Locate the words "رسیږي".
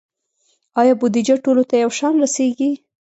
2.23-2.71